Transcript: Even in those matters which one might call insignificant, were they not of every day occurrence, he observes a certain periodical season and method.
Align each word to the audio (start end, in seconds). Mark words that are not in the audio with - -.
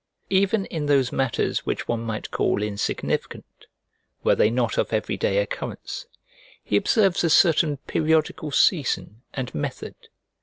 Even 0.31 0.65
in 0.65 0.87
those 0.87 1.11
matters 1.11 1.59
which 1.63 1.87
one 1.87 2.01
might 2.01 2.31
call 2.31 2.63
insignificant, 2.63 3.45
were 4.23 4.33
they 4.33 4.49
not 4.49 4.79
of 4.79 4.91
every 4.91 5.15
day 5.15 5.37
occurrence, 5.37 6.07
he 6.63 6.75
observes 6.75 7.23
a 7.23 7.29
certain 7.29 7.77
periodical 7.85 8.49
season 8.49 9.21
and 9.35 9.53
method. 9.53 9.93